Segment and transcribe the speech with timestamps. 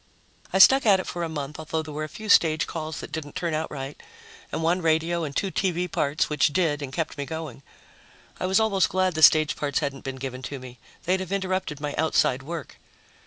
[0.51, 3.11] I stuck at it for a month, although there were a few stage calls that
[3.11, 4.01] didn't turn out right,
[4.51, 7.61] and one radio and two TV parts, which did and kept me going.
[8.39, 11.79] I was almost glad the stage parts hadn't been given to me; they'd have interrupted
[11.79, 12.79] my outside work.